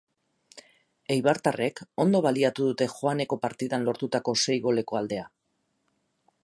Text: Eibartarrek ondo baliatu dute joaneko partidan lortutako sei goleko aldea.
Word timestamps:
Eibartarrek 1.15 1.81
ondo 2.05 2.21
baliatu 2.27 2.65
dute 2.71 2.89
joaneko 2.95 3.39
partidan 3.45 3.87
lortutako 3.89 4.35
sei 4.47 4.61
goleko 4.69 5.01
aldea. 5.03 5.29